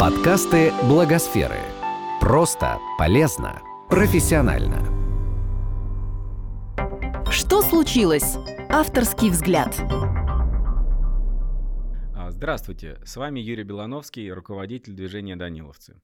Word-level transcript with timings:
Подкасты 0.00 0.72
Благосферы. 0.88 1.58
Просто, 2.22 2.78
полезно, 2.96 3.60
профессионально. 3.90 4.82
Что 7.30 7.60
случилось? 7.60 8.38
Авторский 8.70 9.28
взгляд. 9.28 9.78
А, 12.16 12.30
Здравствуйте, 12.30 12.98
с 13.04 13.14
вами 13.16 13.40
Юрий 13.40 13.64
Белановский, 13.64 14.32
руководитель 14.32 14.94
движения 14.94 15.36
«Даниловцы». 15.36 16.00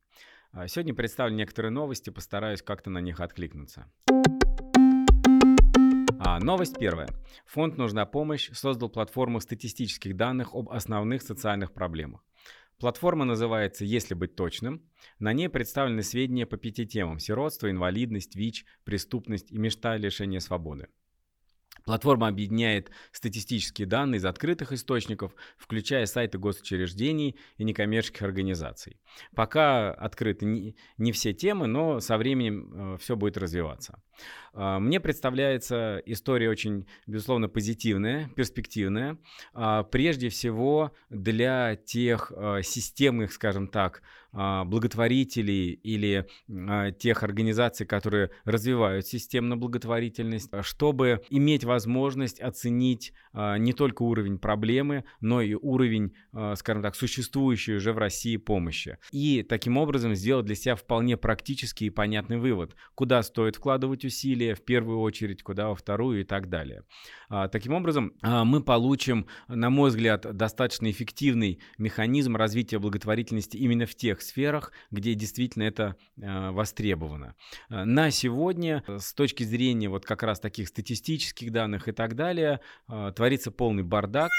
А, 0.52 0.68
Сегодня 0.68 0.92
представлю 0.92 1.34
некоторые 1.34 1.72
новости, 1.72 2.10
постараюсь 2.10 2.60
как-то 2.60 2.90
на 2.90 2.98
них 2.98 3.20
откликнуться. 3.20 3.90
А, 6.18 6.38
новость 6.38 6.78
первая. 6.78 7.08
Фонд 7.46 7.78
«Нужна 7.78 8.04
помощь» 8.04 8.50
создал 8.52 8.90
платформу 8.90 9.40
статистических 9.40 10.14
данных 10.18 10.54
об 10.54 10.68
основных 10.68 11.22
социальных 11.22 11.72
проблемах. 11.72 12.26
Платформа 12.78 13.24
называется 13.24 13.84
«Если 13.84 14.14
быть 14.14 14.36
точным». 14.36 14.82
На 15.18 15.32
ней 15.32 15.48
представлены 15.48 16.02
сведения 16.02 16.44
по 16.46 16.58
пяти 16.58 16.86
темам– 16.86 17.18
сиротство, 17.20 17.70
инвалидность, 17.70 18.36
ВИЧ, 18.36 18.66
преступность 18.84 19.50
и 19.50 19.56
мечта 19.56 19.96
лишения 19.96 20.40
свободы. 20.40 20.88
Платформа 21.86 22.28
объединяет 22.28 22.90
статистические 23.12 23.86
данные 23.86 24.18
из 24.18 24.24
открытых 24.24 24.72
источников, 24.72 25.34
включая 25.56 26.04
сайты 26.06 26.36
госучреждений 26.36 27.38
и 27.58 27.64
некоммерческих 27.64 28.22
организаций. 28.22 29.00
Пока 29.34 29.92
открыты 29.92 30.74
не, 30.98 31.12
все 31.12 31.32
темы, 31.32 31.68
но 31.68 32.00
со 32.00 32.18
временем 32.18 32.94
э, 32.94 32.98
все 32.98 33.14
будет 33.14 33.38
развиваться. 33.38 34.02
Э, 34.56 34.78
мне 34.78 35.00
представляется 35.00 36.02
история 36.06 36.50
очень, 36.50 36.86
безусловно, 37.06 37.48
позитивная, 37.48 38.28
перспективная. 38.34 39.18
Э, 39.54 39.84
прежде 39.90 40.28
всего 40.28 40.92
для 41.10 41.76
тех 41.76 42.32
э, 42.34 42.62
системных, 42.62 43.32
скажем 43.32 43.68
так, 43.68 44.02
благотворителей 44.32 45.70
или 45.72 46.26
тех 46.98 47.22
организаций, 47.22 47.86
которые 47.86 48.30
развивают 48.44 49.06
системную 49.06 49.58
благотворительность, 49.58 50.50
чтобы 50.60 51.22
иметь 51.30 51.64
возможность 51.64 52.38
оценить 52.40 53.14
а, 53.36 53.58
не 53.58 53.74
только 53.74 54.02
уровень 54.02 54.38
проблемы, 54.38 55.04
но 55.20 55.42
и 55.42 55.52
уровень, 55.52 56.14
а, 56.32 56.56
скажем 56.56 56.82
так, 56.82 56.96
существующей 56.96 57.74
уже 57.74 57.92
в 57.92 57.98
России 57.98 58.38
помощи. 58.38 58.96
И 59.12 59.42
таким 59.42 59.76
образом 59.76 60.14
сделать 60.14 60.46
для 60.46 60.54
себя 60.54 60.74
вполне 60.74 61.18
практический 61.18 61.86
и 61.86 61.90
понятный 61.90 62.38
вывод, 62.38 62.74
куда 62.94 63.22
стоит 63.22 63.56
вкладывать 63.56 64.05
усилия 64.06 64.54
в 64.54 64.64
первую 64.64 65.00
очередь, 65.00 65.42
куда 65.42 65.68
во 65.68 65.74
вторую 65.74 66.20
и 66.22 66.24
так 66.24 66.48
далее. 66.48 66.82
А, 67.28 67.48
таким 67.48 67.74
образом, 67.74 68.12
мы 68.22 68.62
получим, 68.62 69.26
на 69.48 69.70
мой 69.70 69.90
взгляд, 69.90 70.36
достаточно 70.36 70.90
эффективный 70.90 71.60
механизм 71.78 72.36
развития 72.36 72.78
благотворительности 72.78 73.56
именно 73.56 73.86
в 73.86 73.94
тех 73.94 74.22
сферах, 74.22 74.72
где 74.90 75.14
действительно 75.14 75.64
это 75.64 75.96
востребовано. 76.16 77.34
На 77.68 78.10
сегодня, 78.10 78.82
с 78.86 79.12
точки 79.12 79.42
зрения 79.42 79.88
вот 79.88 80.04
как 80.04 80.22
раз 80.22 80.40
таких 80.40 80.68
статистических 80.68 81.52
данных 81.52 81.88
и 81.88 81.92
так 81.92 82.14
далее, 82.14 82.60
творится 82.86 83.50
полный 83.50 83.82
бардак. 83.82 84.30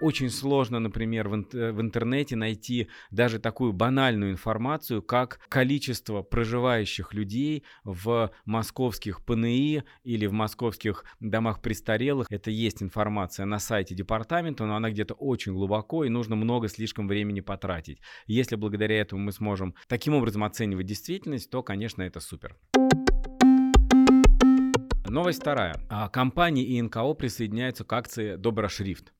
Очень 0.00 0.30
сложно, 0.30 0.78
например, 0.78 1.28
в, 1.28 1.34
интернете 1.34 2.36
найти 2.36 2.88
даже 3.10 3.38
такую 3.38 3.72
банальную 3.72 4.32
информацию, 4.32 5.02
как 5.02 5.40
количество 5.48 6.22
проживающих 6.22 7.14
людей 7.14 7.64
в 7.84 8.30
московских 8.44 9.24
ПНИ 9.24 9.82
или 10.04 10.26
в 10.26 10.32
московских 10.32 11.04
домах 11.20 11.60
престарелых. 11.60 12.26
Это 12.30 12.50
есть 12.50 12.82
информация 12.82 13.46
на 13.46 13.58
сайте 13.58 13.94
департамента, 13.94 14.64
но 14.66 14.76
она 14.76 14.90
где-то 14.90 15.14
очень 15.14 15.52
глубоко 15.52 16.04
и 16.04 16.08
нужно 16.08 16.36
много 16.36 16.68
слишком 16.68 17.08
времени 17.08 17.40
потратить. 17.40 18.00
Если 18.26 18.56
благодаря 18.56 19.00
этому 19.00 19.22
мы 19.22 19.32
сможем 19.32 19.74
таким 19.88 20.14
образом 20.14 20.44
оценивать 20.44 20.86
действительность, 20.86 21.50
то, 21.50 21.62
конечно, 21.62 22.02
это 22.02 22.20
супер. 22.20 22.56
Новость 25.08 25.40
вторая. 25.40 25.74
А, 25.88 26.08
компании 26.08 26.64
и 26.64 26.82
НКО 26.82 27.14
присоединяются 27.14 27.84
к 27.84 27.92
акции 27.92 28.36
Доброшрифт. 28.36 29.12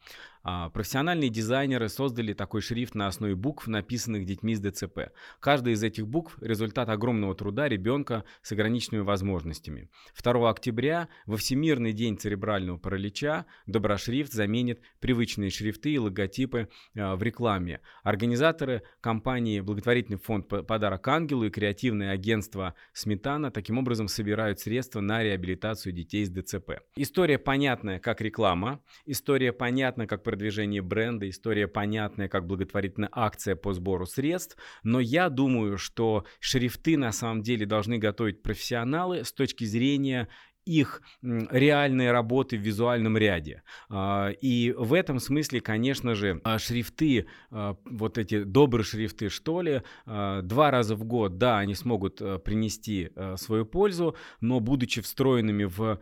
А, 0.48 0.70
профессиональные 0.70 1.28
дизайнеры 1.28 1.88
создали 1.88 2.32
такой 2.32 2.60
шрифт 2.60 2.94
на 2.94 3.08
основе 3.08 3.34
букв, 3.34 3.66
написанных 3.66 4.24
детьми 4.24 4.54
с 4.54 4.60
ДЦП. 4.60 5.10
Каждая 5.40 5.74
из 5.74 5.82
этих 5.82 6.06
букв– 6.06 6.38
результат 6.40 6.88
огромного 6.88 7.34
труда 7.34 7.68
ребенка 7.68 8.22
с 8.42 8.52
ограниченными 8.52 9.02
возможностями. 9.02 9.90
2 10.22 10.48
октября, 10.48 11.08
во 11.26 11.36
Всемирный 11.36 11.92
день 11.92 12.16
церебрального 12.16 12.78
паралича, 12.78 13.46
доброшрифт 13.66 14.32
заменит 14.32 14.80
привычные 15.00 15.50
шрифты 15.50 15.90
и 15.90 15.98
логотипы 15.98 16.68
а, 16.96 17.16
в 17.16 17.24
рекламе. 17.24 17.80
Организаторы 18.04 18.82
компании 19.00 19.58
благотворительный 19.58 20.18
фонд 20.18 20.46
«Подарок 20.46 21.08
ангелу» 21.08 21.46
и 21.46 21.50
креативное 21.50 22.12
агентство 22.12 22.76
«Сметана» 22.92 23.50
таким 23.50 23.78
образом 23.78 24.06
собирают 24.06 24.60
средства 24.60 25.00
на 25.00 25.24
реабилитацию 25.24 25.92
детей 25.92 26.24
с 26.24 26.30
ДЦП. 26.30 26.82
История 26.94 27.40
понятная, 27.40 27.98
как 27.98 28.20
реклама, 28.20 28.80
история 29.06 29.52
понятна, 29.52 30.06
как 30.06 30.22
продвижение 30.36 30.82
бренда, 30.82 31.30
история 31.30 31.66
понятная, 31.66 32.28
как 32.28 32.46
благотворительная 32.46 33.08
акция 33.10 33.56
по 33.56 33.72
сбору 33.72 34.04
средств, 34.04 34.58
но 34.82 35.00
я 35.00 35.30
думаю, 35.30 35.78
что 35.78 36.26
шрифты 36.40 36.98
на 36.98 37.10
самом 37.10 37.42
деле 37.42 37.64
должны 37.64 37.96
готовить 37.96 38.42
профессионалы 38.42 39.24
с 39.24 39.32
точки 39.32 39.64
зрения 39.64 40.28
их 40.66 41.00
реальные 41.22 42.12
работы 42.12 42.58
в 42.58 42.60
визуальном 42.60 43.16
ряде. 43.16 43.62
А, 43.88 44.30
и 44.30 44.74
в 44.76 44.92
этом 44.92 45.20
смысле, 45.20 45.60
конечно 45.60 46.14
же, 46.14 46.40
а, 46.44 46.58
шрифты, 46.58 47.26
а, 47.50 47.76
вот 47.84 48.18
эти 48.18 48.42
добрые 48.42 48.84
шрифты, 48.84 49.28
что 49.28 49.62
ли, 49.62 49.82
два 50.04 50.70
раза 50.70 50.96
в 50.96 51.04
год, 51.04 51.38
да, 51.38 51.58
они 51.58 51.74
смогут 51.74 52.20
принести 52.42 53.10
свою 53.36 53.64
пользу, 53.64 54.16
но 54.40 54.58
будучи 54.60 55.00
встроенными 55.00 55.64
в 55.64 56.00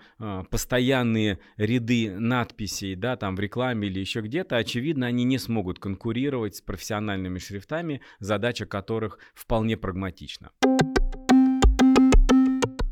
постоянные 0.50 1.38
ряды 1.56 2.18
надписей, 2.18 2.94
да, 2.94 3.16
там 3.16 3.36
в 3.36 3.40
рекламе 3.40 3.88
или 3.88 4.00
еще 4.00 4.22
где-то, 4.22 4.56
очевидно, 4.56 5.06
они 5.06 5.24
не 5.24 5.38
смогут 5.38 5.78
конкурировать 5.78 6.56
с 6.56 6.60
профессиональными 6.62 7.38
шрифтами, 7.38 8.00
задача 8.18 8.64
которых 8.64 9.18
вполне 9.34 9.76
прагматична. 9.76 10.50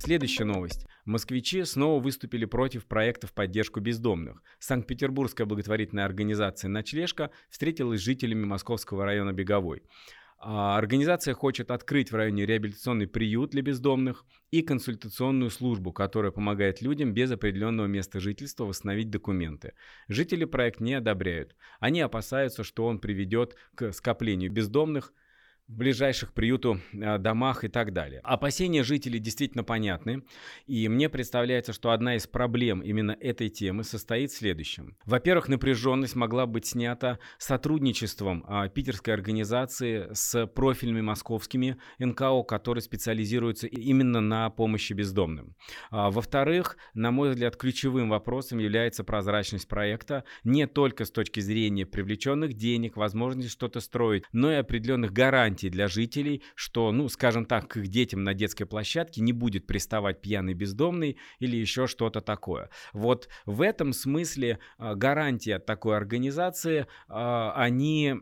Следующая 0.04 0.42
новость. 0.42 0.88
Москвичи 1.04 1.62
снова 1.62 2.02
выступили 2.02 2.44
против 2.44 2.86
проекта 2.86 3.28
в 3.28 3.32
поддержку 3.32 3.78
бездомных. 3.78 4.42
Санкт-Петербургская 4.58 5.46
благотворительная 5.46 6.04
организация 6.04 6.68
«Ночлежка» 6.68 7.30
встретилась 7.48 8.00
с 8.00 8.02
жителями 8.02 8.44
московского 8.44 9.04
района 9.04 9.32
Беговой. 9.32 9.84
А, 10.40 10.76
организация 10.76 11.34
хочет 11.34 11.70
открыть 11.70 12.10
в 12.10 12.16
районе 12.16 12.46
реабилитационный 12.46 13.06
приют 13.06 13.52
для 13.52 13.62
бездомных 13.62 14.26
и 14.50 14.62
консультационную 14.62 15.50
службу, 15.50 15.92
которая 15.92 16.32
помогает 16.32 16.82
людям 16.82 17.14
без 17.14 17.30
определенного 17.30 17.86
места 17.86 18.18
жительства 18.18 18.64
восстановить 18.64 19.08
документы. 19.08 19.74
Жители 20.08 20.46
проект 20.46 20.80
не 20.80 20.94
одобряют. 20.94 21.54
Они 21.78 22.00
опасаются, 22.00 22.64
что 22.64 22.86
он 22.86 22.98
приведет 22.98 23.54
к 23.76 23.92
скоплению 23.92 24.50
бездомных, 24.50 25.12
в 25.68 25.76
ближайших 25.76 26.32
приюту 26.32 26.80
э, 26.92 27.18
домах 27.18 27.64
и 27.64 27.68
так 27.68 27.92
далее. 27.92 28.20
Опасения 28.24 28.82
жителей 28.82 29.18
действительно 29.18 29.64
понятны, 29.64 30.22
и 30.66 30.88
мне 30.88 31.08
представляется, 31.08 31.72
что 31.72 31.92
одна 31.92 32.16
из 32.16 32.26
проблем 32.26 32.80
именно 32.80 33.16
этой 33.20 33.48
темы 33.48 33.84
состоит 33.84 34.30
в 34.30 34.36
следующем. 34.36 34.96
Во-первых, 35.04 35.48
напряженность 35.48 36.14
могла 36.14 36.46
быть 36.46 36.66
снята 36.66 37.18
сотрудничеством 37.38 38.44
а, 38.46 38.68
питерской 38.68 39.14
организации 39.14 40.08
с 40.12 40.46
профильными 40.46 41.00
московскими 41.00 41.78
НКО, 41.98 42.42
которые 42.42 42.82
специализируются 42.82 43.66
именно 43.66 44.20
на 44.20 44.50
помощи 44.50 44.92
бездомным. 44.92 45.54
А, 45.90 46.10
во-вторых, 46.10 46.76
на 46.94 47.10
мой 47.10 47.30
взгляд, 47.30 47.56
ключевым 47.56 48.10
вопросом 48.10 48.58
является 48.58 49.04
прозрачность 49.04 49.68
проекта 49.68 50.24
не 50.44 50.66
только 50.66 51.04
с 51.04 51.10
точки 51.10 51.40
зрения 51.40 51.86
привлеченных 51.86 52.54
денег, 52.54 52.96
возможности 52.96 53.50
что-то 53.50 53.80
строить, 53.80 54.24
но 54.32 54.52
и 54.52 54.56
определенных 54.56 55.12
гарантий 55.12 55.51
гарантии 55.52 55.68
для 55.68 55.88
жителей, 55.88 56.42
что, 56.54 56.92
ну, 56.92 57.08
скажем 57.08 57.44
так, 57.44 57.68
к 57.68 57.76
их 57.76 57.88
детям 57.88 58.24
на 58.24 58.34
детской 58.34 58.64
площадке 58.64 59.20
не 59.20 59.32
будет 59.32 59.66
приставать 59.66 60.22
пьяный 60.22 60.54
бездомный 60.54 61.16
или 61.40 61.56
еще 61.56 61.86
что-то 61.86 62.20
такое. 62.20 62.70
Вот 62.92 63.28
в 63.46 63.60
этом 63.60 63.92
смысле 63.92 64.58
а, 64.78 64.94
гарантии 64.94 65.52
от 65.52 65.66
такой 65.66 65.96
организации, 65.96 66.86
а, 67.08 67.52
они, 67.56 68.14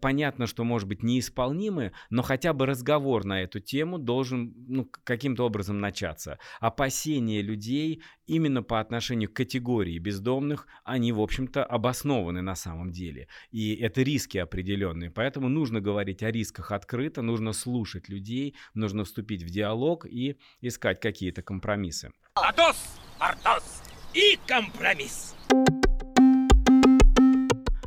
понятно, 0.00 0.46
что, 0.46 0.64
может 0.64 0.88
быть, 0.88 1.02
неисполнимы, 1.02 1.92
но 2.10 2.22
хотя 2.22 2.52
бы 2.52 2.66
разговор 2.66 3.24
на 3.24 3.42
эту 3.42 3.60
тему 3.60 3.98
должен 3.98 4.54
ну, 4.68 4.90
каким-то 5.04 5.46
образом 5.46 5.80
начаться. 5.80 6.38
Опасения 6.60 7.42
людей 7.42 8.02
именно 8.26 8.62
по 8.62 8.80
отношению 8.80 9.30
к 9.30 9.34
категории 9.34 9.98
бездомных, 9.98 10.66
они, 10.84 11.12
в 11.12 11.20
общем-то, 11.20 11.64
обоснованы 11.64 12.42
на 12.42 12.54
самом 12.54 12.92
деле. 12.92 13.28
И 13.50 13.74
это 13.76 14.02
риски 14.02 14.38
определенные. 14.38 15.10
Поэтому 15.10 15.48
нужно 15.48 15.80
говорить 15.80 16.22
о 16.22 16.30
рисках 16.30 16.72
открыто, 16.72 17.22
нужно 17.22 17.52
слушать 17.52 18.08
людей, 18.08 18.54
нужно 18.74 19.04
вступить 19.04 19.42
в 19.42 19.50
диалог 19.50 20.06
и 20.06 20.38
искать 20.60 21.00
какие-то 21.00 21.42
компромиссы. 21.42 22.12
Атос, 22.34 22.98
Артос 23.18 23.82
и 24.14 24.38
компромисс. 24.46 25.34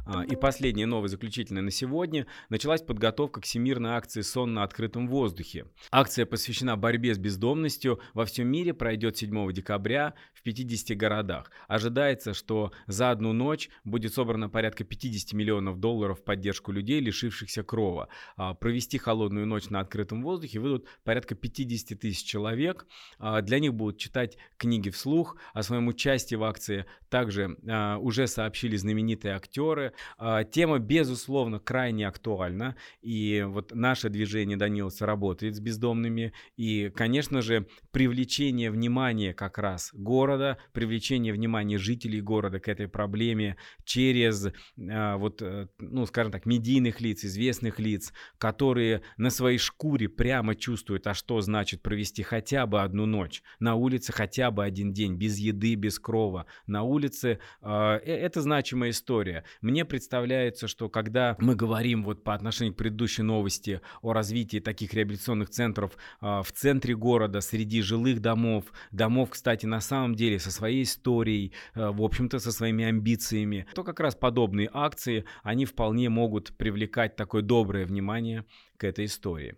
А, 0.10 0.24
и 0.24 0.36
последняя 0.38 0.86
новая 0.86 1.10
заключительная 1.10 1.62
на 1.62 1.72
сегодня. 1.72 2.28
Началась 2.50 2.82
подготовка 2.82 3.42
к 3.42 3.44
всемирной 3.44 3.92
акции 3.92 4.22
«Сон 4.22 4.54
на 4.54 4.64
открытом 4.64 5.10
воздухе». 5.10 5.66
Акция 5.92 6.26
посвящена 6.26 6.78
борьбе 6.78 7.14
с 7.14 7.18
бездомностью. 7.18 8.00
Во 8.14 8.26
всем 8.26 8.48
мире 8.48 8.74
пройдет 8.74 9.18
7 9.18 9.52
декабря 9.52 10.14
в 10.34 10.44
50 10.44 10.98
городах. 10.98 11.52
Ожидается, 11.68 12.34
что 12.34 12.72
за 12.86 13.12
одну 13.12 13.34
ночь 13.34 13.70
будет 13.84 14.14
собрано 14.14 14.50
порядка 14.50 14.86
50 14.86 15.34
миллионов 15.34 15.80
долларов 15.80 16.20
в 16.20 16.24
поддержку 16.24 16.72
людей, 16.72 17.02
лишившихся 17.02 17.64
крова. 17.64 18.08
А, 18.38 18.54
провести 18.54 18.98
холодную 18.98 19.46
ночь 19.46 19.70
на 19.70 19.82
открытом 19.82 20.24
воздухе 20.24 20.60
выйдут 20.60 20.88
порядка 21.04 21.36
50 21.36 22.00
тысяч 22.00 22.24
человек. 22.24 22.88
А, 23.20 23.42
для 23.42 23.60
них 23.60 23.74
будут 23.74 23.98
читать 23.98 24.38
книги 24.56 24.90
вслух. 24.90 25.36
О 25.54 25.64
своем 25.64 25.90
участии 25.90 26.36
в 26.36 26.44
акции 26.44 26.86
также 27.10 27.58
уже 28.00 28.28
сообщили 28.28 28.76
знаменитые 28.76 29.36
актеры. 29.36 29.94
Тема, 30.52 30.80
безусловно, 30.80 31.60
крайне 31.60 32.08
актуальна. 32.08 32.76
И 33.02 33.46
вот 33.48 33.74
наше 33.74 34.10
движение 34.10 34.58
Данилса 34.58 35.06
работает 35.06 35.56
с 35.56 35.60
бездомными. 35.60 36.34
И, 36.56 36.92
конечно 36.96 37.42
же, 37.42 37.68
привлечение 37.92 38.72
внимания 38.72 39.34
как 39.34 39.58
раз 39.58 39.92
города, 39.94 40.58
привлечение 40.74 41.34
внимания 41.34 41.78
жителей 41.78 42.22
города 42.22 42.60
к 42.60 42.68
этой 42.68 42.88
проблеме 42.88 43.58
через, 43.84 44.48
вот, 44.76 45.42
э, 45.42 45.68
ну, 45.80 46.06
скажем 46.06 46.32
так, 46.32 46.46
медийных 46.46 47.02
лиц, 47.02 47.24
известных 47.24 47.80
лиц, 47.80 48.14
которые 48.38 49.02
на 49.18 49.30
своей 49.30 49.58
шкуре 49.58 50.10
прямо 50.10 50.56
чувствуют, 50.56 51.08
а 51.08 51.14
что 51.14 51.42
значит 51.42 51.82
провести 51.82 52.24
хотя 52.24 52.66
бы 52.66 52.82
одну 52.82 53.06
ночь 53.06 53.42
на 53.60 53.76
улице, 53.76 54.14
хотя 54.14 54.52
бы 54.52 54.64
один 54.64 54.94
день, 54.94 55.16
без 55.16 55.38
еды, 55.38 55.76
без 55.76 56.00
крова, 56.00 56.46
на 56.66 56.84
улице. 56.84 57.40
А, 57.62 57.98
э, 57.98 58.14
это 58.14 58.42
значимая 58.42 58.92
история. 58.92 59.44
Мне 59.62 59.86
представляется, 59.88 60.68
что 60.68 60.90
когда 60.90 61.36
мы 61.40 61.56
говорим 61.56 62.04
вот 62.04 62.24
по 62.24 62.34
отношению 62.34 62.74
к 62.74 62.78
предыдущей 62.78 63.24
новости 63.24 63.82
о 64.02 64.14
развитии 64.14 64.60
таких 64.60 64.94
реабилитационных 64.94 65.50
центров 65.50 65.98
а, 66.20 66.44
в 66.44 66.52
центре 66.52 66.96
города, 66.96 67.42
среди 67.42 67.82
жилых 67.82 68.22
домов, 68.22 68.66
домов, 68.92 69.30
кстати, 69.32 69.66
на 69.66 69.82
самом 69.82 70.16
деле 70.16 70.40
со 70.40 70.52
своей 70.52 70.84
историей, 70.84 71.54
а, 71.74 71.92
в 71.92 72.02
общем-то, 72.02 72.40
со 72.40 72.52
своими 72.52 72.86
амбициями, 72.86 73.66
то 73.74 73.84
как 73.84 74.00
раз 74.00 74.16
подобные 74.16 74.70
акции, 74.72 75.26
они 75.44 75.66
вполне 75.66 76.10
могут 76.10 76.56
привлекать 76.58 77.16
такое 77.16 77.42
доброе 77.42 77.86
внимание 77.86 78.46
к 78.78 78.84
этой 78.84 79.06
истории. 79.06 79.58